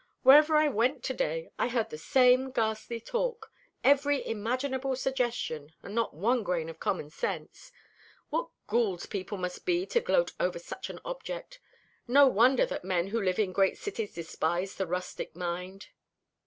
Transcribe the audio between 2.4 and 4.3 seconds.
ghastly talk every